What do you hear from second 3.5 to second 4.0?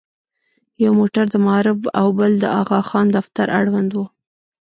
اړوند و.